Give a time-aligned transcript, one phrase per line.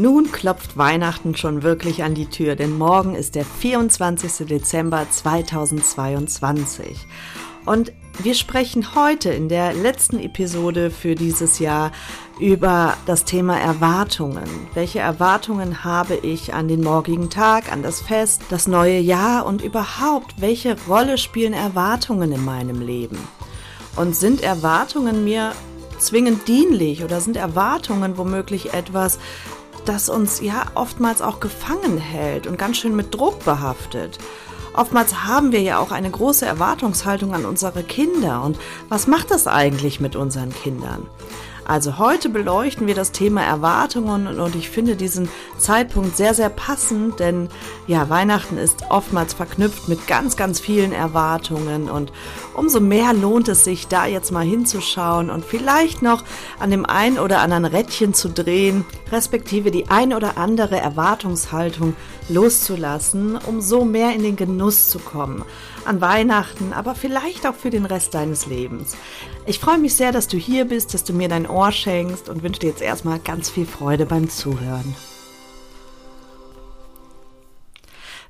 [0.00, 4.46] Nun klopft Weihnachten schon wirklich an die Tür, denn morgen ist der 24.
[4.46, 7.04] Dezember 2022.
[7.66, 7.90] Und
[8.22, 11.90] wir sprechen heute in der letzten Episode für dieses Jahr
[12.38, 14.48] über das Thema Erwartungen.
[14.72, 19.62] Welche Erwartungen habe ich an den morgigen Tag, an das Fest, das neue Jahr und
[19.62, 23.18] überhaupt, welche Rolle spielen Erwartungen in meinem Leben?
[23.96, 25.54] Und sind Erwartungen mir
[25.98, 29.18] zwingend dienlich oder sind Erwartungen womöglich etwas,
[29.88, 34.18] das uns ja oftmals auch gefangen hält und ganz schön mit Druck behaftet.
[34.74, 38.42] Oftmals haben wir ja auch eine große Erwartungshaltung an unsere Kinder.
[38.42, 41.06] Und was macht das eigentlich mit unseren Kindern?
[41.68, 47.20] Also heute beleuchten wir das Thema Erwartungen und ich finde diesen Zeitpunkt sehr, sehr passend,
[47.20, 47.50] denn
[47.86, 52.10] ja, Weihnachten ist oftmals verknüpft mit ganz, ganz vielen Erwartungen und
[52.54, 56.24] umso mehr lohnt es sich, da jetzt mal hinzuschauen und vielleicht noch
[56.58, 61.94] an dem ein oder anderen Rädchen zu drehen, respektive die ein oder andere Erwartungshaltung
[62.28, 65.44] loszulassen, um so mehr in den Genuss zu kommen.
[65.84, 68.96] An Weihnachten, aber vielleicht auch für den Rest deines Lebens.
[69.46, 72.42] Ich freue mich sehr, dass du hier bist, dass du mir dein Ohr schenkst und
[72.42, 74.94] wünsche dir jetzt erstmal ganz viel Freude beim Zuhören.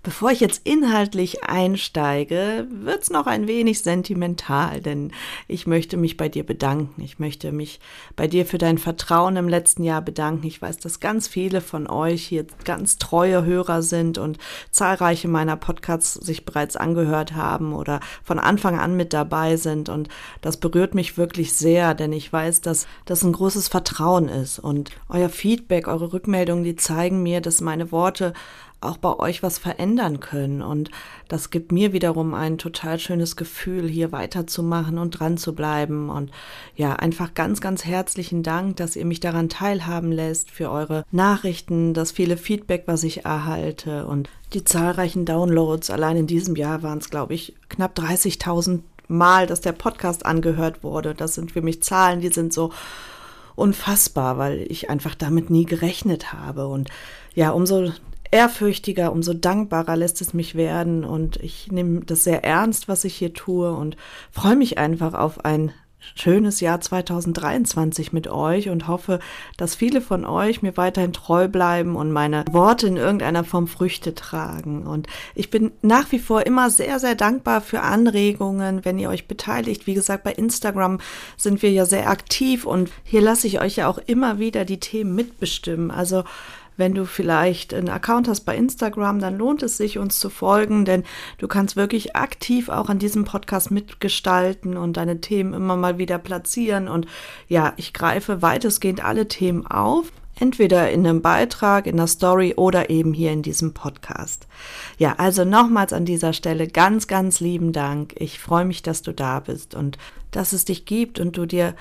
[0.02, 5.12] Bevor ich jetzt inhaltlich einsteige, wird's noch ein wenig sentimental, denn
[5.48, 7.02] ich möchte mich bei dir bedanken.
[7.02, 7.80] Ich möchte mich
[8.14, 10.46] bei dir für dein Vertrauen im letzten Jahr bedanken.
[10.46, 14.38] Ich weiß, dass ganz viele von euch hier ganz treue Hörer sind und
[14.70, 19.88] zahlreiche meiner Podcasts sich bereits angehört haben oder von Anfang an mit dabei sind.
[19.88, 20.08] Und
[20.40, 24.60] das berührt mich wirklich sehr, denn ich weiß, dass das ein großes Vertrauen ist.
[24.60, 28.32] Und euer Feedback, eure Rückmeldungen, die zeigen mir, dass meine Worte
[28.80, 30.62] auch bei euch was verändern können.
[30.62, 30.90] Und
[31.26, 36.10] das gibt mir wiederum ein total schönes Gefühl, hier weiterzumachen und dran zu bleiben.
[36.10, 36.30] Und
[36.76, 41.92] ja, einfach ganz, ganz herzlichen Dank, dass ihr mich daran teilhaben lässt, für eure Nachrichten,
[41.94, 45.90] das viele Feedback, was ich erhalte und die zahlreichen Downloads.
[45.90, 50.82] Allein in diesem Jahr waren es, glaube ich, knapp 30.000 Mal, dass der Podcast angehört
[50.82, 51.14] wurde.
[51.14, 52.72] Das sind für mich Zahlen, die sind so
[53.56, 56.68] unfassbar, weil ich einfach damit nie gerechnet habe.
[56.68, 56.90] Und
[57.34, 57.90] ja, umso
[58.30, 63.14] ehrfürchtiger, umso dankbarer lässt es mich werden und ich nehme das sehr ernst, was ich
[63.14, 63.96] hier tue und
[64.30, 65.72] freue mich einfach auf ein
[66.14, 69.18] schönes Jahr 2023 mit euch und hoffe,
[69.56, 74.14] dass viele von euch mir weiterhin treu bleiben und meine Worte in irgendeiner Form Früchte
[74.14, 74.86] tragen.
[74.86, 79.26] Und ich bin nach wie vor immer sehr, sehr dankbar für Anregungen, wenn ihr euch
[79.28, 79.86] beteiligt.
[79.86, 81.00] Wie gesagt, bei Instagram
[81.36, 84.80] sind wir ja sehr aktiv und hier lasse ich euch ja auch immer wieder die
[84.80, 85.90] Themen mitbestimmen.
[85.90, 86.24] Also
[86.78, 90.84] wenn du vielleicht einen Account hast bei Instagram, dann lohnt es sich, uns zu folgen,
[90.84, 91.04] denn
[91.36, 96.18] du kannst wirklich aktiv auch an diesem Podcast mitgestalten und deine Themen immer mal wieder
[96.18, 96.88] platzieren.
[96.88, 97.06] Und
[97.48, 102.90] ja, ich greife weitestgehend alle Themen auf entweder in einem Beitrag, in der Story oder
[102.90, 104.46] eben hier in diesem Podcast.
[104.96, 108.14] Ja, also nochmals an dieser Stelle ganz, ganz lieben Dank.
[108.16, 109.98] Ich freue mich, dass du da bist und
[110.30, 111.74] dass es dich gibt und du dir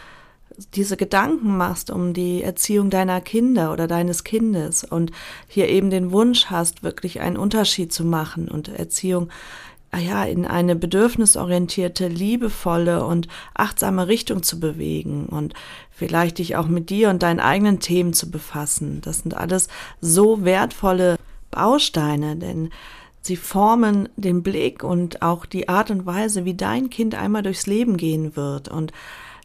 [0.73, 5.11] diese Gedanken machst um die Erziehung deiner Kinder oder deines Kindes und
[5.47, 9.29] hier eben den Wunsch hast, wirklich einen Unterschied zu machen und Erziehung
[9.91, 15.53] ah ja, in eine bedürfnisorientierte, liebevolle und achtsame Richtung zu bewegen und
[15.91, 19.01] vielleicht dich auch mit dir und deinen eigenen Themen zu befassen.
[19.01, 19.69] Das sind alles
[20.01, 21.17] so wertvolle
[21.51, 22.69] Bausteine, denn
[23.21, 27.65] sie formen den Blick und auch die Art und Weise, wie dein Kind einmal durchs
[27.65, 28.91] Leben gehen wird und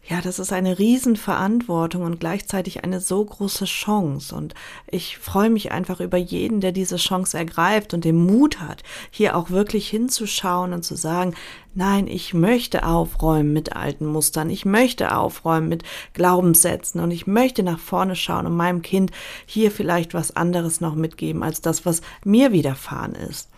[0.08, 4.34] ja, das ist eine Riesenverantwortung und gleichzeitig eine so große Chance.
[4.34, 4.52] Und
[4.88, 8.82] ich freue mich einfach über jeden, der diese Chance ergreift und den Mut hat,
[9.12, 11.34] hier auch wirklich hinzuschauen und zu sagen,
[11.74, 15.84] nein, ich möchte aufräumen mit alten Mustern, ich möchte aufräumen mit
[16.14, 19.12] Glaubenssätzen und ich möchte nach vorne schauen und meinem Kind
[19.46, 23.51] hier vielleicht was anderes noch mitgeben als das, was mir widerfahren ist.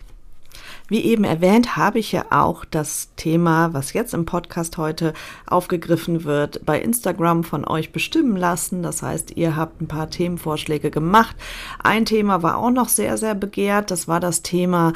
[0.87, 5.13] Wie eben erwähnt, habe ich ja auch das Thema, was jetzt im Podcast heute
[5.47, 8.83] aufgegriffen wird, bei Instagram von euch bestimmen lassen.
[8.83, 11.35] Das heißt, ihr habt ein paar Themenvorschläge gemacht.
[11.81, 13.89] Ein Thema war auch noch sehr, sehr begehrt.
[13.89, 14.93] Das war das Thema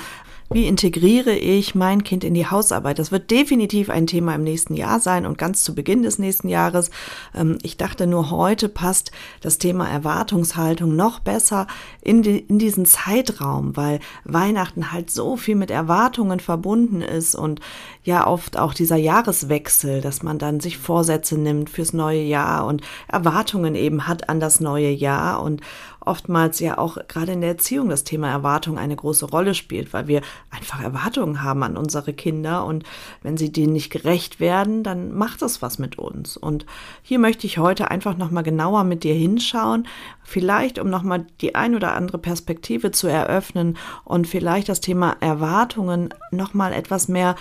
[0.52, 2.98] Wie integriere ich mein Kind in die Hausarbeit?
[2.98, 6.50] Das wird definitiv ein Thema im nächsten Jahr sein und ganz zu Beginn des nächsten
[6.50, 6.90] Jahres.
[7.36, 9.12] Ähm, ich dachte nur heute passt
[9.42, 11.68] das Thema Erwartungshaltung noch besser
[12.02, 17.60] in, die, in diesen Zeitraum, weil Weihnachten halt so viel mit Erwartungen verbunden ist und
[18.04, 22.82] ja oft auch dieser Jahreswechsel, dass man dann sich Vorsätze nimmt fürs neue Jahr und
[23.08, 25.62] Erwartungen eben hat an das neue Jahr und
[26.02, 30.08] oftmals ja auch gerade in der Erziehung das Thema Erwartung eine große Rolle spielt, weil
[30.08, 32.84] wir einfach Erwartungen haben an unsere Kinder und
[33.22, 36.38] wenn sie denen nicht gerecht werden, dann macht das was mit uns.
[36.38, 36.66] Und
[37.02, 39.88] hier möchte ich heute einfach nochmal genauer mit dir hinschauen,
[40.24, 46.14] vielleicht um nochmal die ein oder andere Perspektive zu eröffnen und vielleicht das Thema Erwartungen
[46.32, 47.36] nochmal etwas mehr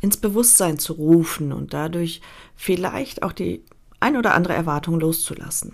[0.00, 2.20] ins Bewusstsein zu rufen und dadurch
[2.54, 3.64] vielleicht auch die
[4.00, 5.72] ein oder andere Erwartung loszulassen.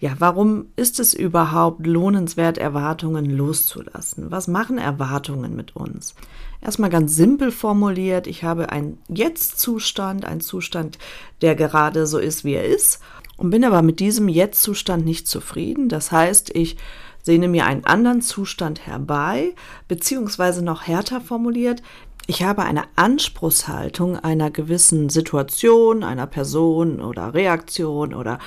[0.00, 4.30] Ja, warum ist es überhaupt lohnenswert, Erwartungen loszulassen?
[4.30, 6.14] Was machen Erwartungen mit uns?
[6.60, 10.98] Erstmal ganz simpel formuliert, ich habe einen Jetzt-Zustand, einen Zustand,
[11.42, 13.00] der gerade so ist, wie er ist,
[13.36, 15.88] und bin aber mit diesem Jetzt-Zustand nicht zufrieden.
[15.88, 16.76] Das heißt, ich
[17.24, 19.54] sehne mir einen anderen Zustand herbei,
[19.88, 21.82] beziehungsweise noch härter formuliert,
[22.30, 28.38] ich habe eine Anspruchshaltung einer gewissen Situation, einer Person oder Reaktion oder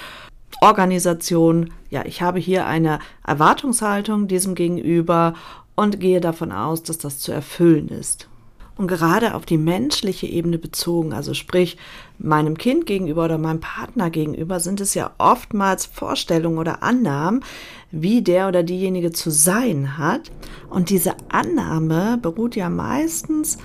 [0.62, 1.74] Organisation.
[1.90, 5.34] Ja, ich habe hier eine Erwartungshaltung diesem gegenüber
[5.76, 8.30] und gehe davon aus, dass das zu erfüllen ist.
[8.78, 11.78] Und gerade auf die menschliche Ebene bezogen, also sprich
[12.18, 17.44] meinem Kind gegenüber oder meinem Partner gegenüber, sind es ja oftmals Vorstellungen oder Annahmen,
[17.92, 20.32] wie der oder diejenige zu sein hat.
[20.70, 23.58] Und diese Annahme beruht ja meistens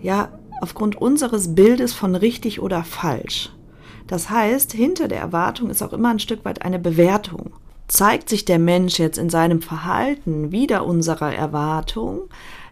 [0.00, 0.28] ja
[0.60, 3.50] aufgrund unseres Bildes von richtig oder falsch.
[4.06, 7.52] Das heißt, hinter der Erwartung ist auch immer ein Stück weit eine Bewertung.
[7.88, 12.22] Zeigt sich der Mensch jetzt in seinem Verhalten wieder unserer Erwartung,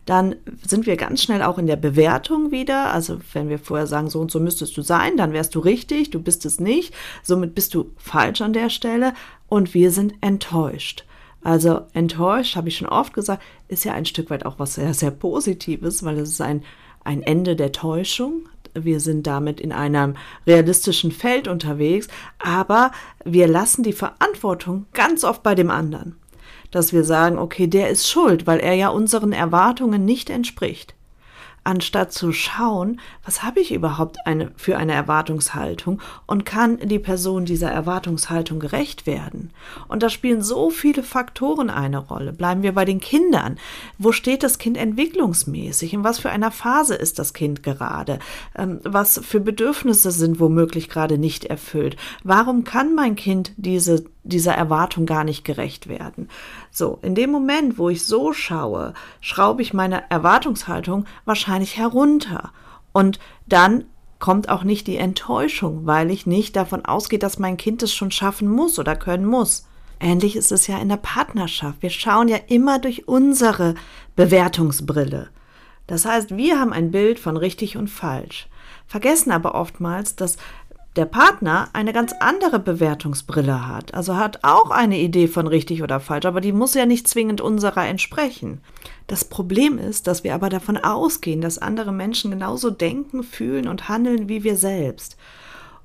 [0.07, 0.35] dann
[0.67, 2.93] sind wir ganz schnell auch in der Bewertung wieder.
[2.93, 6.11] Also wenn wir vorher sagen, so und so müsstest du sein, dann wärst du richtig,
[6.11, 6.95] du bist es nicht.
[7.23, 9.13] Somit bist du falsch an der Stelle
[9.49, 11.05] und wir sind enttäuscht.
[11.43, 14.95] Also enttäuscht, habe ich schon oft gesagt, ist ja ein Stück weit auch was sehr,
[14.95, 16.65] sehr Positives, weil es ist ein,
[17.05, 22.09] ein Ende der Täuschung wir sind damit in einem realistischen Feld unterwegs,
[22.39, 22.93] aber
[23.25, 26.17] wir lassen die Verantwortung ganz oft bei dem anderen.
[26.71, 30.95] Dass wir sagen, okay, der ist schuld, weil er ja unseren Erwartungen nicht entspricht
[31.65, 37.45] anstatt zu schauen, was habe ich überhaupt eine, für eine Erwartungshaltung und kann die Person
[37.45, 39.51] dieser Erwartungshaltung gerecht werden.
[39.89, 42.33] Und da spielen so viele Faktoren eine Rolle.
[42.33, 43.59] Bleiben wir bei den Kindern.
[43.99, 45.93] Wo steht das Kind entwicklungsmäßig?
[45.93, 48.19] In was für einer Phase ist das Kind gerade?
[48.57, 51.97] Ähm, was für Bedürfnisse sind womöglich gerade nicht erfüllt?
[52.25, 56.29] Warum kann mein Kind diese dieser Erwartung gar nicht gerecht werden.
[56.71, 62.53] So, in dem Moment, wo ich so schaue, schraube ich meine Erwartungshaltung wahrscheinlich herunter.
[62.93, 63.85] Und dann
[64.19, 68.11] kommt auch nicht die Enttäuschung, weil ich nicht davon ausgehe, dass mein Kind es schon
[68.11, 69.67] schaffen muss oder können muss.
[69.99, 71.83] Ähnlich ist es ja in der Partnerschaft.
[71.83, 73.75] Wir schauen ja immer durch unsere
[74.17, 75.31] Bewertungsbrille.
[75.87, 78.49] Das heißt, wir haben ein Bild von richtig und falsch,
[78.87, 80.37] vergessen aber oftmals, dass
[80.97, 86.01] der Partner eine ganz andere Bewertungsbrille hat, also hat auch eine Idee von richtig oder
[86.01, 88.61] falsch, aber die muss ja nicht zwingend unserer entsprechen.
[89.07, 93.89] Das Problem ist, dass wir aber davon ausgehen, dass andere Menschen genauso denken, fühlen und
[93.89, 95.17] handeln wie wir selbst.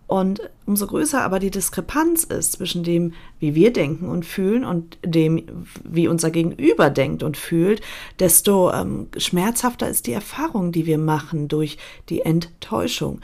[0.07, 4.99] Und umso größer aber die Diskrepanz ist zwischen dem, wie wir denken und fühlen und
[5.03, 7.81] dem, wie unser Gegenüber denkt und fühlt,
[8.19, 13.21] desto ähm, schmerzhafter ist die Erfahrung, die wir machen durch die Enttäuschung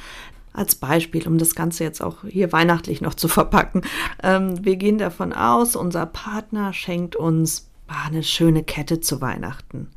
[0.53, 3.81] als Beispiel, um das Ganze jetzt auch hier weihnachtlich noch zu verpacken.
[4.24, 9.88] Ähm, wir gehen davon aus, unser Partner schenkt uns ah, eine schöne Kette zu Weihnachten.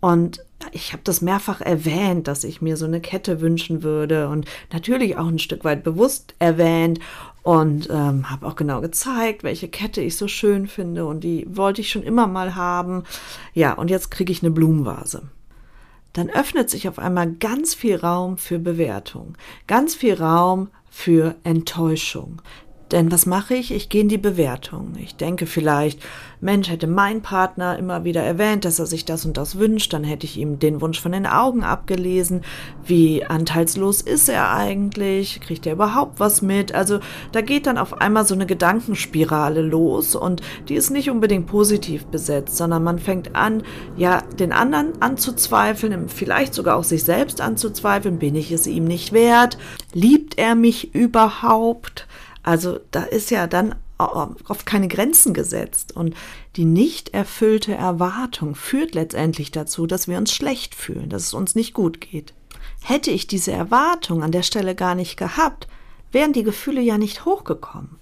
[0.00, 4.46] Und ich habe das mehrfach erwähnt, dass ich mir so eine Kette wünschen würde und
[4.72, 6.98] natürlich auch ein Stück weit bewusst erwähnt
[7.42, 11.80] und ähm, habe auch genau gezeigt, welche Kette ich so schön finde und die wollte
[11.80, 13.04] ich schon immer mal haben.
[13.54, 15.22] Ja, und jetzt kriege ich eine Blumenvase
[16.12, 22.42] dann öffnet sich auf einmal ganz viel Raum für Bewertung, ganz viel Raum für Enttäuschung.
[22.92, 23.72] Denn was mache ich?
[23.72, 24.92] Ich gehe in die Bewertung.
[24.98, 25.98] Ich denke vielleicht,
[26.42, 30.04] Mensch, hätte mein Partner immer wieder erwähnt, dass er sich das und das wünscht, dann
[30.04, 32.42] hätte ich ihm den Wunsch von den Augen abgelesen.
[32.84, 35.40] Wie anteilslos ist er eigentlich?
[35.40, 36.74] Kriegt er überhaupt was mit?
[36.74, 41.46] Also da geht dann auf einmal so eine Gedankenspirale los und die ist nicht unbedingt
[41.46, 43.62] positiv besetzt, sondern man fängt an,
[43.96, 48.18] ja, den anderen anzuzweifeln, vielleicht sogar auch sich selbst anzuzweifeln.
[48.18, 49.56] Bin ich es ihm nicht wert?
[49.94, 52.06] Liebt er mich überhaupt?
[52.42, 55.96] Also da ist ja dann oft keine Grenzen gesetzt.
[55.96, 56.14] Und
[56.56, 61.54] die nicht erfüllte Erwartung führt letztendlich dazu, dass wir uns schlecht fühlen, dass es uns
[61.54, 62.34] nicht gut geht.
[62.82, 65.68] Hätte ich diese Erwartung an der Stelle gar nicht gehabt,
[66.10, 68.01] wären die Gefühle ja nicht hochgekommen.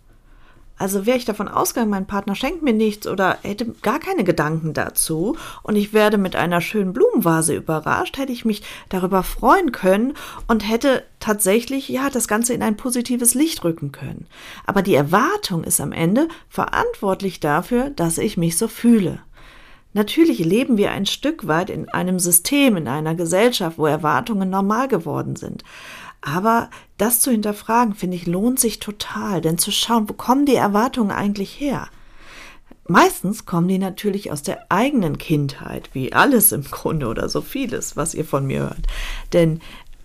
[0.80, 4.72] Also wäre ich davon ausgegangen, mein Partner schenkt mir nichts oder hätte gar keine Gedanken
[4.72, 10.14] dazu und ich werde mit einer schönen Blumenvase überrascht, hätte ich mich darüber freuen können
[10.48, 14.26] und hätte tatsächlich, ja, das Ganze in ein positives Licht rücken können.
[14.64, 19.20] Aber die Erwartung ist am Ende verantwortlich dafür, dass ich mich so fühle.
[19.92, 24.88] Natürlich leben wir ein Stück weit in einem System, in einer Gesellschaft, wo Erwartungen normal
[24.88, 25.62] geworden sind.
[26.20, 30.54] Aber das zu hinterfragen, finde ich, lohnt sich total, denn zu schauen, wo kommen die
[30.54, 31.88] Erwartungen eigentlich her?
[32.86, 37.96] Meistens kommen die natürlich aus der eigenen Kindheit, wie alles im Grunde oder so vieles,
[37.96, 38.86] was ihr von mir hört.
[39.32, 39.60] Denn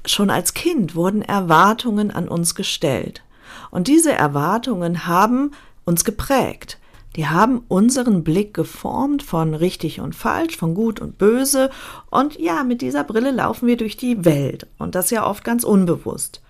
[0.05, 3.23] schon als Kind wurden Erwartungen an uns gestellt.
[3.71, 5.51] Und diese Erwartungen haben
[5.83, 6.77] uns geprägt.
[7.15, 11.69] Die haben unseren Blick geformt von richtig und falsch, von gut und böse.
[12.09, 14.67] Und ja, mit dieser Brille laufen wir durch die Welt.
[14.77, 16.41] Und das ja oft ganz unbewusst.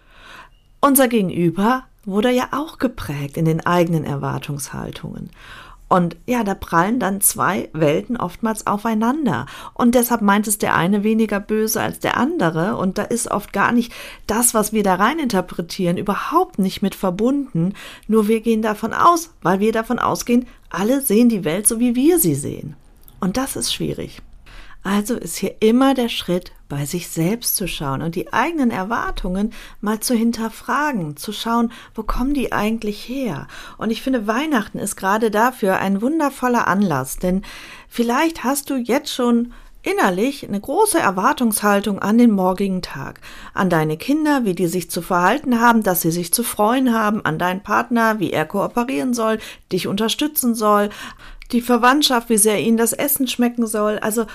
[0.81, 5.29] Unser Gegenüber wurde ja auch geprägt in den eigenen Erwartungshaltungen.
[5.87, 9.45] Und ja, da prallen dann zwei Welten oftmals aufeinander.
[9.73, 12.77] Und deshalb meint es der eine weniger böse als der andere.
[12.77, 13.93] Und da ist oft gar nicht
[14.25, 17.73] das, was wir da rein interpretieren, überhaupt nicht mit verbunden.
[18.07, 21.95] Nur wir gehen davon aus, weil wir davon ausgehen, alle sehen die Welt so, wie
[21.95, 22.75] wir sie sehen.
[23.19, 24.21] Und das ist schwierig.
[24.85, 29.51] Also ist hier immer der Schritt, bei sich selbst zu schauen und die eigenen Erwartungen
[29.81, 33.47] mal zu hinterfragen, zu schauen, wo kommen die eigentlich her?
[33.79, 37.41] Und ich finde, Weihnachten ist gerade dafür ein wundervoller Anlass, denn
[37.89, 43.21] vielleicht hast du jetzt schon innerlich eine große Erwartungshaltung an den morgigen Tag,
[43.55, 47.25] an deine Kinder, wie die sich zu verhalten haben, dass sie sich zu freuen haben,
[47.25, 49.39] an deinen Partner, wie er kooperieren soll,
[49.71, 50.89] dich unterstützen soll,
[51.51, 53.99] die Verwandtschaft, wie sehr ihnen das Essen schmecken soll.
[53.99, 54.25] Also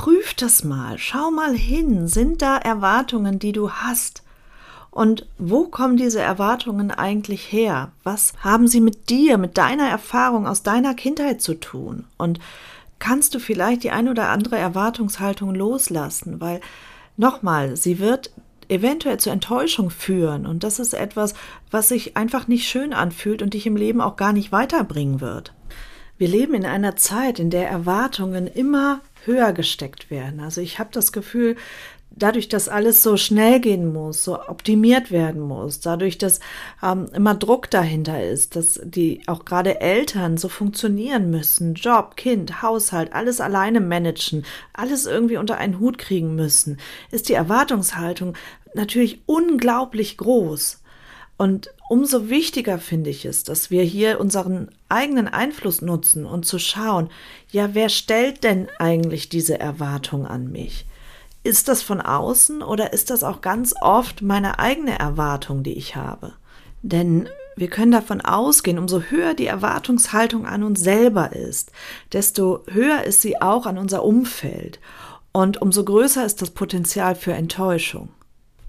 [0.00, 4.22] Prüf das mal, schau mal hin, sind da Erwartungen, die du hast?
[4.90, 7.92] Und wo kommen diese Erwartungen eigentlich her?
[8.02, 12.06] Was haben sie mit dir, mit deiner Erfahrung aus deiner Kindheit zu tun?
[12.16, 12.38] Und
[12.98, 16.40] kannst du vielleicht die ein oder andere Erwartungshaltung loslassen?
[16.40, 16.62] Weil,
[17.18, 18.30] nochmal, sie wird
[18.68, 20.46] eventuell zur Enttäuschung führen.
[20.46, 21.34] Und das ist etwas,
[21.70, 25.52] was sich einfach nicht schön anfühlt und dich im Leben auch gar nicht weiterbringen wird.
[26.16, 30.40] Wir leben in einer Zeit, in der Erwartungen immer höher gesteckt werden.
[30.40, 31.56] Also ich habe das Gefühl,
[32.10, 36.40] dadurch, dass alles so schnell gehen muss, so optimiert werden muss, dadurch, dass
[36.82, 42.62] ähm, immer Druck dahinter ist, dass die auch gerade Eltern so funktionieren müssen, Job, Kind,
[42.62, 46.78] Haushalt, alles alleine managen, alles irgendwie unter einen Hut kriegen müssen,
[47.10, 48.34] ist die Erwartungshaltung
[48.74, 50.79] natürlich unglaublich groß.
[51.40, 56.58] Und umso wichtiger finde ich es, dass wir hier unseren eigenen Einfluss nutzen und zu
[56.58, 57.08] schauen,
[57.50, 60.84] ja, wer stellt denn eigentlich diese Erwartung an mich?
[61.42, 65.96] Ist das von außen oder ist das auch ganz oft meine eigene Erwartung, die ich
[65.96, 66.34] habe?
[66.82, 71.72] Denn wir können davon ausgehen, umso höher die Erwartungshaltung an uns selber ist,
[72.12, 74.78] desto höher ist sie auch an unser Umfeld
[75.32, 78.10] und umso größer ist das Potenzial für Enttäuschung.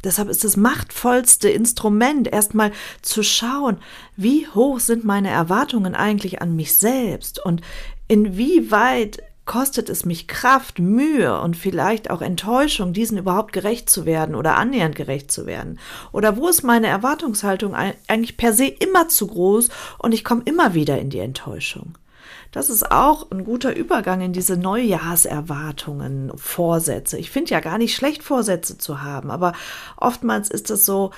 [0.04, 3.78] Deshalb ist das machtvollste Instrument, erstmal zu schauen,
[4.16, 7.62] wie hoch sind meine Erwartungen eigentlich an mich selbst und
[8.08, 14.36] inwieweit kostet es mich Kraft, Mühe und vielleicht auch Enttäuschung, diesen überhaupt gerecht zu werden
[14.36, 15.80] oder annähernd gerecht zu werden?
[16.12, 20.74] Oder wo ist meine Erwartungshaltung eigentlich per se immer zu groß und ich komme immer
[20.74, 21.98] wieder in die Enttäuschung?
[22.52, 27.18] Das ist auch ein guter Übergang in diese Neujahrserwartungen, Vorsätze.
[27.18, 29.54] Ich finde ja gar nicht schlecht, Vorsätze zu haben, aber
[29.98, 31.12] oftmals ist das so,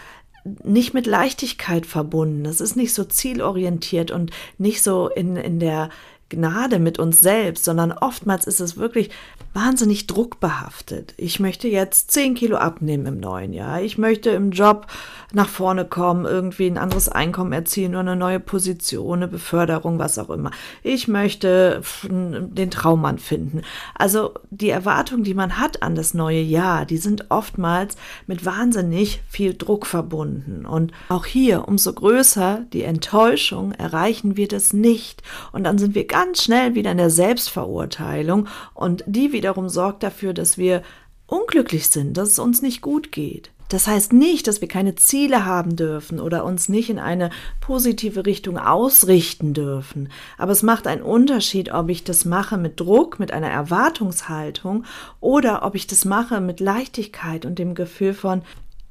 [0.63, 2.46] nicht mit Leichtigkeit verbunden.
[2.46, 5.90] Es ist nicht so zielorientiert und nicht so in, in der
[6.36, 9.10] Gnade mit uns selbst, sondern oftmals ist es wirklich
[9.54, 11.13] wahnsinnig druckbehaftet.
[11.18, 13.82] Ich möchte jetzt 10 Kilo abnehmen im neuen Jahr.
[13.82, 14.88] Ich möchte im Job
[15.32, 20.18] nach vorne kommen, irgendwie ein anderes Einkommen erzielen oder eine neue Position, eine Beförderung, was
[20.18, 20.52] auch immer.
[20.82, 23.62] Ich möchte den Traummann finden.
[23.96, 27.96] Also die Erwartungen, die man hat an das neue Jahr, die sind oftmals
[28.28, 30.66] mit wahnsinnig viel Druck verbunden.
[30.66, 35.22] Und auch hier, umso größer die Enttäuschung, erreichen wir das nicht.
[35.52, 40.34] Und dann sind wir ganz schnell wieder in der Selbstverurteilung und die wiederum sorgt dafür,
[40.34, 40.82] dass wir
[41.27, 43.51] unglücklich sind, dass es uns nicht gut geht.
[43.70, 48.24] Das heißt nicht, dass wir keine Ziele haben dürfen oder uns nicht in eine positive
[48.24, 50.10] Richtung ausrichten dürfen.
[50.38, 54.86] Aber es macht einen Unterschied, ob ich das mache mit Druck, mit einer Erwartungshaltung
[55.22, 58.44] oder ob ich das mache mit Leichtigkeit und dem Gefühl von,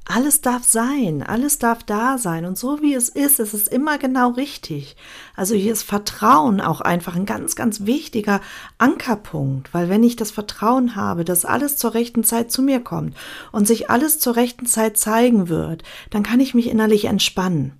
[0.05, 3.97] alles darf sein, alles darf da sein und so wie es ist, ist es immer
[3.97, 4.97] genau richtig.
[5.35, 8.41] Also hier ist Vertrauen auch einfach ein ganz, ganz wichtiger
[8.77, 13.15] Ankerpunkt, weil wenn ich das Vertrauen habe, dass alles zur rechten Zeit zu mir kommt
[13.53, 17.73] und sich alles zur rechten Zeit zeigen wird, dann kann ich mich innerlich entspannen.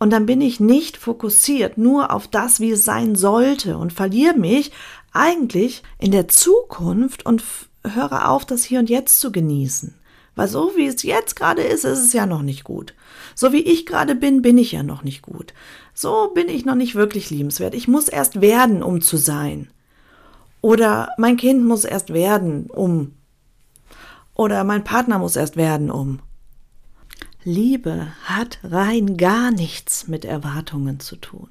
[0.00, 4.34] Und dann bin ich nicht fokussiert nur auf das, wie es sein sollte und verliere
[4.34, 4.72] mich
[5.12, 7.44] eigentlich in der Zukunft und
[7.86, 9.99] höre auf, das Hier und Jetzt zu genießen.
[10.36, 12.94] Weil so wie es jetzt gerade ist, ist es ja noch nicht gut.
[13.34, 15.52] So wie ich gerade bin, bin ich ja noch nicht gut.
[15.94, 17.74] So bin ich noch nicht wirklich liebenswert.
[17.74, 19.68] Ich muss erst werden, um zu sein.
[20.60, 23.14] Oder mein Kind muss erst werden, um.
[24.34, 26.20] Oder mein Partner muss erst werden, um.
[27.44, 31.48] Liebe hat rein gar nichts mit Erwartungen zu tun.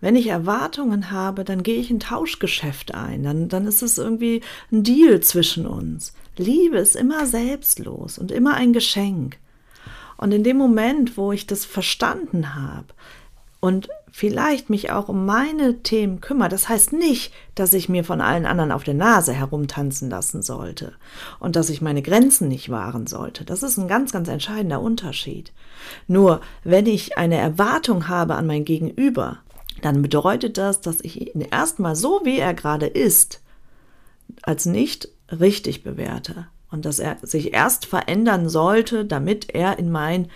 [0.00, 4.42] Wenn ich Erwartungen habe, dann gehe ich ein Tauschgeschäft ein, dann, dann ist es irgendwie
[4.70, 6.12] ein Deal zwischen uns.
[6.38, 9.38] Liebe ist immer selbstlos und immer ein Geschenk.
[10.16, 12.88] Und in dem Moment, wo ich das verstanden habe
[13.60, 18.20] und vielleicht mich auch um meine Themen kümmere, das heißt nicht, dass ich mir von
[18.20, 20.94] allen anderen auf der Nase herumtanzen lassen sollte
[21.38, 23.44] und dass ich meine Grenzen nicht wahren sollte.
[23.44, 25.52] Das ist ein ganz, ganz entscheidender Unterschied.
[26.08, 29.38] Nur wenn ich eine Erwartung habe an mein Gegenüber,
[29.82, 33.40] dann bedeutet das, dass ich ihn erstmal so, wie er gerade ist,
[34.42, 40.28] als nicht richtig bewerte und dass er sich erst verändern sollte, damit er in mein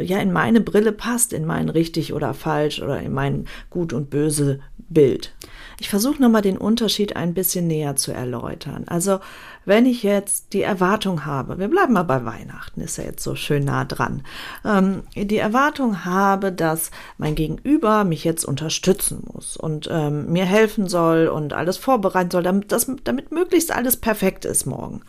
[0.00, 4.10] ja in meine Brille passt, in mein richtig oder falsch oder in mein gut und
[4.10, 5.34] böse Bild.
[5.80, 8.84] Ich versuche nochmal den Unterschied ein bisschen näher zu erläutern.
[8.86, 9.20] Also,
[9.66, 13.34] wenn ich jetzt die Erwartung habe, wir bleiben mal bei Weihnachten, ist ja jetzt so
[13.34, 14.22] schön nah dran,
[14.64, 20.88] ähm, die Erwartung habe, dass mein Gegenüber mich jetzt unterstützen muss und ähm, mir helfen
[20.88, 25.02] soll und alles vorbereiten soll, damit, das, damit möglichst alles perfekt ist morgen.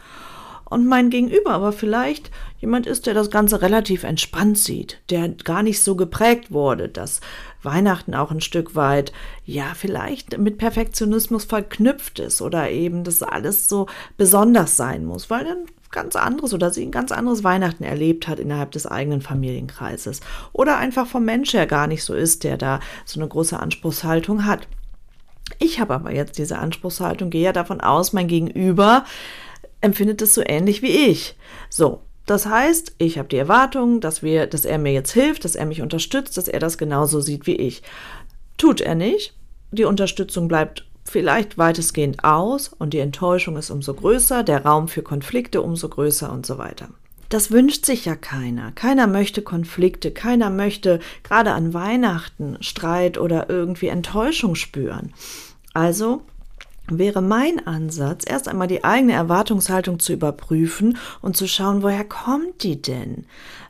[0.70, 5.64] Und mein Gegenüber aber vielleicht jemand ist, der das Ganze relativ entspannt sieht, der gar
[5.64, 7.22] nicht so geprägt wurde, dass
[7.68, 9.12] Weihnachten auch ein Stück weit,
[9.46, 15.46] ja, vielleicht mit Perfektionismus verknüpft ist oder eben, dass alles so besonders sein muss, weil
[15.46, 20.22] dann ganz anderes oder sie ein ganz anderes Weihnachten erlebt hat innerhalb des eigenen Familienkreises
[20.54, 24.46] oder einfach vom Mensch her gar nicht so ist, der da so eine große Anspruchshaltung
[24.46, 24.68] hat.
[25.60, 29.06] Ich habe aber jetzt diese Anspruchshaltung, gehe ja davon aus, mein Gegenüber
[29.82, 31.36] empfindet es so ähnlich wie ich.
[31.70, 35.56] So, das heißt, ich habe die Erwartung, dass wir, dass er mir jetzt hilft, dass
[35.56, 37.82] er mich unterstützt, dass er das genauso sieht wie ich.
[38.58, 39.34] Tut er nicht.
[39.72, 45.04] Die Unterstützung bleibt vielleicht weitestgehend aus und die Enttäuschung ist umso größer, der Raum für
[45.04, 46.90] Konflikte umso größer und so weiter.
[47.30, 48.74] Das wünscht sich ja keiner.
[48.74, 55.14] Keiner möchte Konflikte, keiner möchte gerade an Weihnachten Streit oder irgendwie Enttäuschung spüren.
[55.74, 56.24] Also
[56.90, 62.64] wäre mein Ansatz, erst einmal die eigene Erwartungshaltung zu überprüfen und zu schauen, woher kommt
[62.64, 63.26] die denn?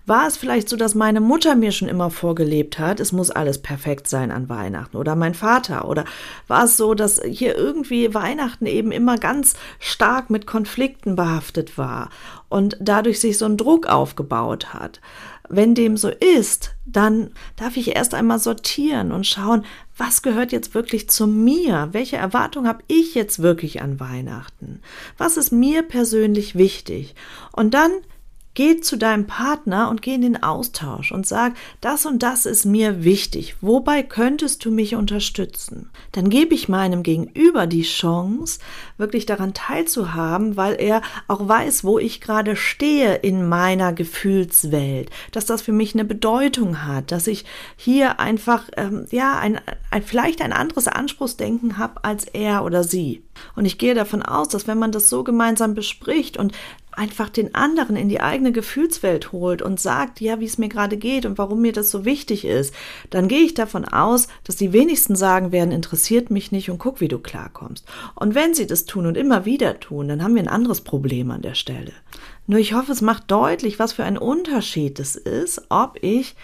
[0.08, 3.62] War es vielleicht so, dass meine Mutter mir schon immer vorgelebt hat, es muss alles
[3.62, 5.90] perfekt sein an Weihnachten oder mein Vater?
[5.90, 6.06] Oder
[6.48, 12.10] war es so, dass hier irgendwie Weihnachten eben immer ganz stark mit Konflikten behaftet war
[12.48, 15.02] und dadurch sich so ein Druck aufgebaut hat?
[15.50, 20.74] Wenn dem so ist, dann darf ich erst einmal sortieren und schauen, was gehört jetzt
[20.74, 21.90] wirklich zu mir?
[21.92, 24.82] Welche Erwartung habe ich jetzt wirklich an Weihnachten?
[25.18, 27.16] Was ist mir persönlich wichtig?
[27.52, 27.92] Und dann
[28.58, 32.66] Geh zu deinem Partner und geh in den Austausch und sag, das und das ist
[32.66, 33.58] mir wichtig.
[33.62, 35.92] Wobei könntest du mich unterstützen?
[36.14, 38.60] Dann gebe ich meinem Gegenüber die Chance,
[38.98, 45.46] wirklich daran teilzuhaben, weil er auch weiß, wo ich gerade stehe in meiner Gefühlswelt, dass
[45.46, 50.42] das für mich eine Bedeutung hat, dass ich hier einfach, ähm, ja, ein, ein, vielleicht
[50.42, 53.22] ein anderes Anspruchsdenken habe als er oder sie.
[53.56, 56.54] Und ich gehe davon aus, dass wenn man das so gemeinsam bespricht und
[56.98, 60.98] einfach den anderen in die eigene Gefühlswelt holt und sagt, ja, wie es mir gerade
[60.98, 62.74] geht und warum mir das so wichtig ist,
[63.12, 67.00] dann gehe ich davon aus, dass die wenigsten sagen werden, interessiert mich nicht und guck,
[67.00, 67.86] wie du klarkommst.
[68.16, 71.30] Und wenn sie das tun und immer wieder tun, dann haben wir ein anderes Problem
[71.30, 71.94] an der Stelle.
[72.48, 76.36] Nur ich hoffe, es macht deutlich, was für ein Unterschied es ist, ob ich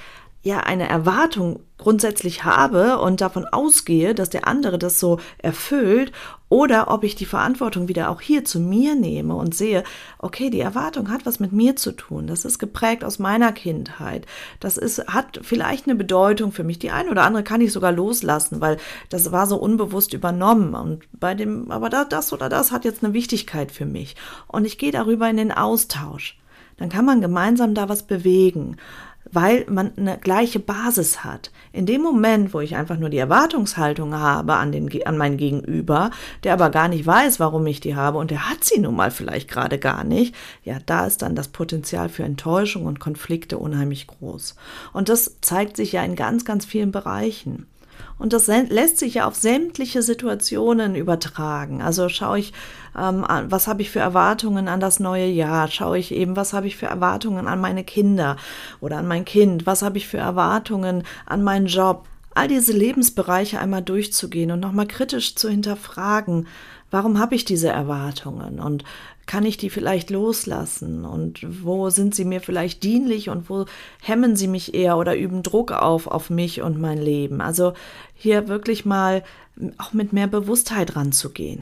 [0.44, 6.12] ja eine Erwartung grundsätzlich habe und davon ausgehe, dass der andere das so erfüllt,
[6.54, 9.84] oder ob ich die Verantwortung wieder auch hier zu mir nehme und sehe,
[10.20, 12.28] okay, die Erwartung hat was mit mir zu tun.
[12.28, 14.28] Das ist geprägt aus meiner Kindheit.
[14.60, 16.78] Das ist, hat vielleicht eine Bedeutung für mich.
[16.78, 18.78] Die eine oder andere kann ich sogar loslassen, weil
[19.10, 20.76] das war so unbewusst übernommen.
[20.76, 24.16] Und bei dem, aber das oder das hat jetzt eine Wichtigkeit für mich.
[24.48, 26.38] Und ich gehe darüber in den Austausch.
[26.78, 28.78] Dann kann man gemeinsam da was bewegen
[29.34, 31.52] weil man eine gleiche Basis hat.
[31.72, 36.12] In dem Moment, wo ich einfach nur die Erwartungshaltung habe an, den, an mein Gegenüber,
[36.44, 39.12] der aber gar nicht weiß, warum ich die habe und der hat sie nun mal
[39.12, 44.08] vielleicht gerade gar nicht, ja, da ist dann das Potenzial für Enttäuschung und Konflikte unheimlich
[44.08, 44.56] groß.
[44.94, 47.66] Und das zeigt sich ja in ganz, ganz vielen Bereichen.
[48.20, 51.82] Und das lässt sich ja auf sämtliche Situationen übertragen.
[51.82, 52.54] Also schaue ich,
[52.98, 55.68] ähm, was habe ich für Erwartungen an das neue Jahr?
[55.70, 58.38] Schaue ich eben, was habe ich für Erwartungen an meine Kinder
[58.82, 59.66] oder an mein Kind?
[59.66, 62.06] Was habe ich für Erwartungen an meinen Job?
[62.36, 66.48] All diese Lebensbereiche einmal durchzugehen und nochmal kritisch zu hinterfragen,
[66.90, 68.84] warum habe ich diese Erwartungen und
[69.26, 73.66] kann ich die vielleicht loslassen und wo sind sie mir vielleicht dienlich und wo
[74.02, 77.40] hemmen sie mich eher oder üben Druck auf auf mich und mein Leben.
[77.40, 77.74] Also
[78.16, 79.24] hier wirklich mal
[79.78, 81.62] auch mit mehr Bewusstheit ranzugehen.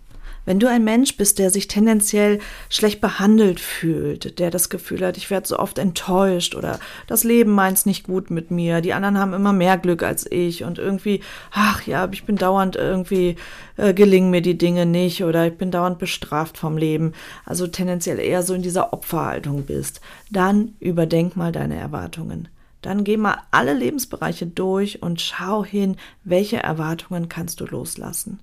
[0.51, 5.15] Wenn du ein Mensch bist, der sich tendenziell schlecht behandelt fühlt, der das Gefühl hat,
[5.15, 9.17] ich werde so oft enttäuscht oder das Leben meint's nicht gut mit mir, die anderen
[9.17, 13.37] haben immer mehr Glück als ich und irgendwie, ach ja, ich bin dauernd irgendwie,
[13.77, 17.13] äh, gelingen mir die Dinge nicht oder ich bin dauernd bestraft vom Leben,
[17.45, 22.49] also tendenziell eher so in dieser Opferhaltung bist, dann überdenk mal deine Erwartungen.
[22.81, 28.41] Dann geh mal alle Lebensbereiche durch und schau hin, welche Erwartungen kannst du loslassen.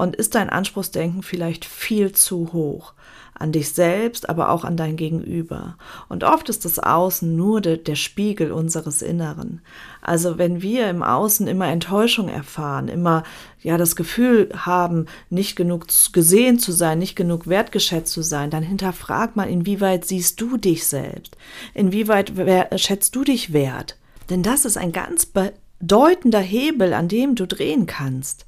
[0.00, 2.94] Und ist dein Anspruchsdenken vielleicht viel zu hoch?
[3.34, 5.76] An dich selbst, aber auch an dein Gegenüber.
[6.08, 9.60] Und oft ist das Außen nur de, der Spiegel unseres Inneren.
[10.00, 13.24] Also wenn wir im Außen immer Enttäuschung erfahren, immer
[13.60, 18.62] ja das Gefühl haben, nicht genug gesehen zu sein, nicht genug wertgeschätzt zu sein, dann
[18.62, 21.36] hinterfrag mal, inwieweit siehst du dich selbst?
[21.74, 22.32] Inwieweit
[22.80, 23.98] schätzt du dich wert?
[24.30, 28.46] Denn das ist ein ganz bedeutender Hebel, an dem du drehen kannst.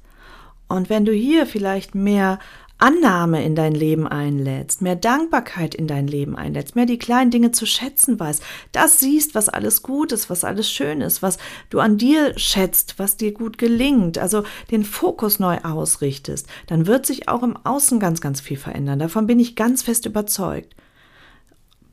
[0.67, 2.39] Und wenn du hier vielleicht mehr
[2.83, 7.51] Annahme in dein Leben einlädst, mehr Dankbarkeit in dein Leben einlädst, mehr die kleinen Dinge
[7.51, 11.37] zu schätzen weißt, das siehst, was alles gut ist, was alles schön ist, was
[11.69, 17.05] du an dir schätzt, was dir gut gelingt, also den Fokus neu ausrichtest, dann wird
[17.05, 18.99] sich auch im Außen ganz, ganz viel verändern.
[18.99, 20.75] Davon bin ich ganz fest überzeugt.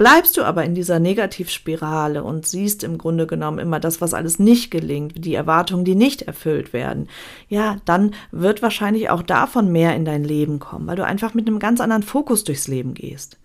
[0.01, 4.39] Bleibst du aber in dieser Negativspirale und siehst im Grunde genommen immer das, was alles
[4.39, 7.07] nicht gelingt, die Erwartungen, die nicht erfüllt werden,
[7.51, 11.47] ja, dann wird wahrscheinlich auch davon mehr in dein Leben kommen, weil du einfach mit
[11.47, 13.37] einem ganz anderen Fokus durchs Leben gehst.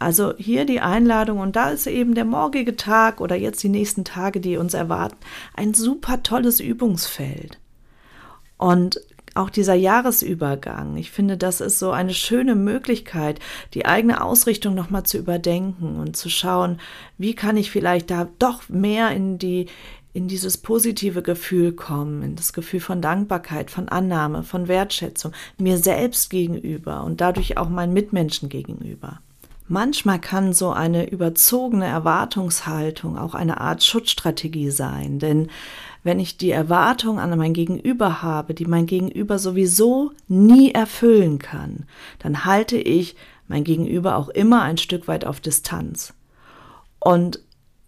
[0.00, 4.04] Also hier die Einladung und da ist eben der morgige Tag oder jetzt die nächsten
[4.04, 5.18] Tage, die uns erwarten,
[5.54, 7.60] ein super tolles Übungsfeld.
[8.58, 9.00] Und
[9.34, 13.40] auch dieser Jahresübergang, ich finde, das ist so eine schöne Möglichkeit,
[13.74, 16.80] die eigene Ausrichtung nochmal zu überdenken und zu schauen,
[17.18, 19.66] wie kann ich vielleicht da doch mehr in die,
[20.12, 25.78] in dieses positive Gefühl kommen, in das Gefühl von Dankbarkeit, von Annahme, von Wertschätzung, mir
[25.78, 29.20] selbst gegenüber und dadurch auch meinen Mitmenschen gegenüber.
[29.72, 35.48] Manchmal kann so eine überzogene Erwartungshaltung auch eine Art Schutzstrategie sein, denn
[36.02, 41.86] wenn ich die Erwartung an mein Gegenüber habe, die mein Gegenüber sowieso nie erfüllen kann,
[42.18, 43.16] dann halte ich
[43.48, 46.12] mein Gegenüber auch immer ein Stück weit auf Distanz.
[47.00, 47.40] Und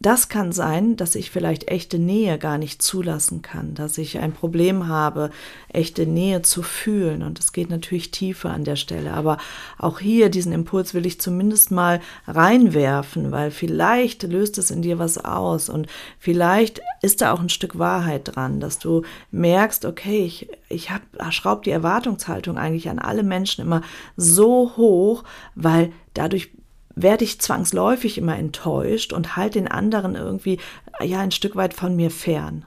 [0.04, 4.32] das kann sein, dass ich vielleicht echte Nähe gar nicht zulassen kann, dass ich ein
[4.32, 5.30] Problem habe,
[5.68, 7.22] echte Nähe zu fühlen.
[7.22, 9.14] Und es geht natürlich tiefer an der Stelle.
[9.14, 9.38] Aber
[9.78, 14.98] auch hier diesen Impuls will ich zumindest mal reinwerfen, weil vielleicht löst es in dir
[14.98, 15.86] was aus und
[16.18, 20.90] vielleicht ist da auch ein Stück Wahrheit dran, dass du merkst, okay, ich, ich
[21.30, 23.80] schraub die Erwartungshaltung eigentlich an alle Menschen immer
[24.16, 26.50] so hoch, weil dadurch
[26.96, 30.58] werde ich zwangsläufig immer enttäuscht und halte den anderen irgendwie
[31.02, 32.64] ja ein Stück weit von mir fern.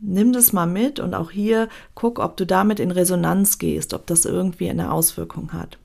[0.00, 4.06] Nimm das mal mit und auch hier guck, ob du damit in Resonanz gehst, ob
[4.06, 5.78] das irgendwie eine Auswirkung hat.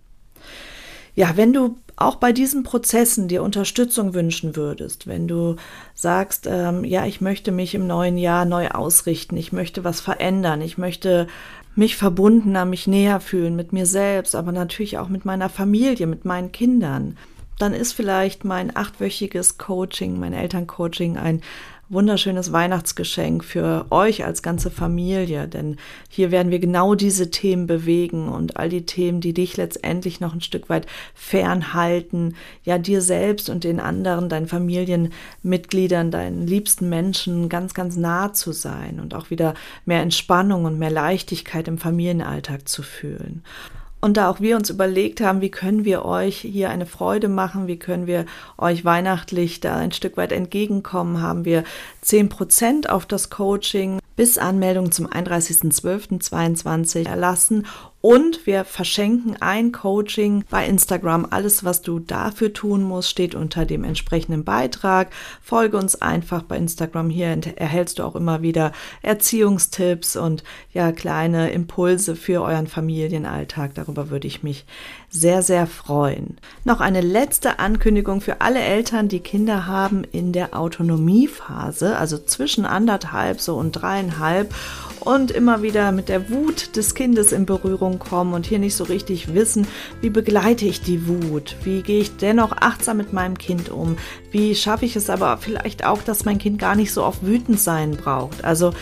[1.15, 5.57] Ja, wenn du auch bei diesen Prozessen dir Unterstützung wünschen würdest, wenn du
[5.93, 10.61] sagst, ähm, ja, ich möchte mich im neuen Jahr neu ausrichten, ich möchte was verändern,
[10.61, 11.27] ich möchte
[11.75, 16.25] mich verbundener, mich näher fühlen mit mir selbst, aber natürlich auch mit meiner Familie, mit
[16.25, 17.17] meinen Kindern,
[17.59, 21.41] dann ist vielleicht mein achtwöchiges Coaching, mein Elterncoaching ein
[21.89, 28.29] wunderschönes Weihnachtsgeschenk für euch als ganze Familie, denn hier werden wir genau diese Themen bewegen
[28.29, 33.49] und all die Themen, die dich letztendlich noch ein Stück weit fernhalten, ja dir selbst
[33.49, 39.31] und den anderen, deinen Familienmitgliedern, deinen liebsten Menschen ganz, ganz nah zu sein und auch
[39.31, 43.43] wieder mehr Entspannung und mehr Leichtigkeit im Familienalltag zu fühlen.
[44.01, 47.67] Und da auch wir uns überlegt haben, wie können wir euch hier eine Freude machen,
[47.67, 48.25] wie können wir
[48.57, 51.63] euch weihnachtlich da ein Stück weit entgegenkommen, haben wir
[52.01, 57.65] zehn Prozent auf das Coaching bis Anmeldung zum 31.12.22 erlassen
[58.01, 61.27] und wir verschenken ein Coaching bei Instagram.
[61.29, 65.11] Alles, was du dafür tun musst, steht unter dem entsprechenden Beitrag.
[65.41, 67.09] Folge uns einfach bei Instagram.
[67.09, 73.73] Hier erhältst du auch immer wieder Erziehungstipps und ja, kleine Impulse für euren Familienalltag.
[73.75, 74.65] Darüber würde ich mich
[75.09, 76.37] sehr, sehr freuen.
[76.63, 82.65] Noch eine letzte Ankündigung für alle Eltern, die Kinder haben in der Autonomiephase, also zwischen
[82.65, 84.53] anderthalb so und dreieinhalb
[84.99, 88.83] und immer wieder mit der Wut des Kindes in Berührung kommen und hier nicht so
[88.83, 89.67] richtig wissen,
[90.01, 93.97] wie begleite ich die Wut, wie gehe ich dennoch achtsam mit meinem Kind um,
[94.31, 97.59] wie schaffe ich es aber vielleicht auch, dass mein Kind gar nicht so oft wütend
[97.59, 98.43] sein braucht.
[98.43, 98.73] Also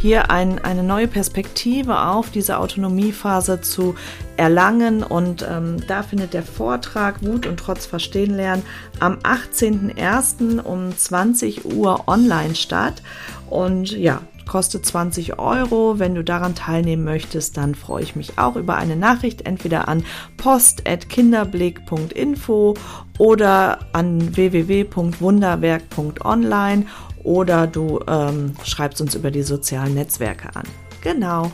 [0.00, 3.94] hier ein, eine neue Perspektive auf diese Autonomiephase zu
[4.36, 8.62] erlangen und ähm, da findet der Vortrag Wut und Trotz verstehen lernen
[9.00, 10.60] am 18.01.
[10.60, 13.02] um 20 Uhr online statt
[13.48, 15.98] und ja, kostet 20 Euro.
[15.98, 20.04] Wenn du daran teilnehmen möchtest, dann freue ich mich auch über eine Nachricht, entweder an
[20.36, 22.74] post.kinderblick.info
[23.18, 26.86] oder an www.wunderwerk.online
[27.22, 30.64] oder du ähm, schreibst uns über die sozialen Netzwerke an.
[31.00, 31.50] Genau.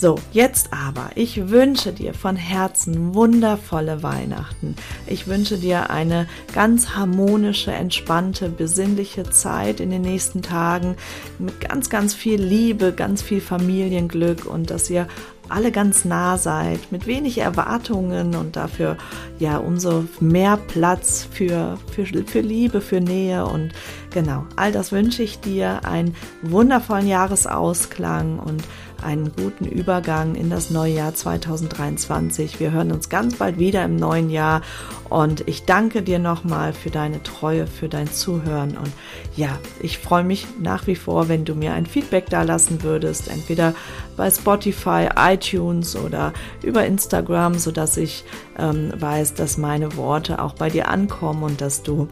[0.00, 4.76] So, jetzt aber, ich wünsche dir von Herzen wundervolle Weihnachten.
[5.08, 10.94] Ich wünsche dir eine ganz harmonische, entspannte, besinnliche Zeit in den nächsten Tagen
[11.40, 15.08] mit ganz, ganz viel Liebe, ganz viel Familienglück und dass ihr
[15.48, 18.98] alle ganz nah seid, mit wenig Erwartungen und dafür
[19.38, 23.72] ja umso mehr Platz für, für, für Liebe, für Nähe und
[24.10, 28.62] genau, all das wünsche ich dir, einen wundervollen Jahresausklang und
[29.02, 32.60] einen guten Übergang in das neue Jahr 2023.
[32.60, 34.62] Wir hören uns ganz bald wieder im neuen Jahr
[35.08, 38.92] und ich danke dir nochmal für deine Treue, für dein Zuhören und
[39.36, 43.28] ja, ich freue mich nach wie vor, wenn du mir ein Feedback da lassen würdest,
[43.28, 43.74] entweder
[44.16, 46.32] bei Spotify, iTunes oder
[46.62, 48.24] über Instagram, sodass ich
[48.58, 52.08] ähm, weiß, dass meine Worte auch bei dir ankommen und dass du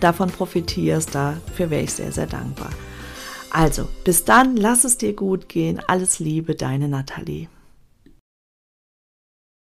[0.00, 1.14] davon profitierst.
[1.14, 2.70] Dafür wäre ich sehr, sehr dankbar.
[3.50, 5.80] Also, bis dann, lass es dir gut gehen.
[5.86, 7.48] Alles Liebe, deine Nathalie.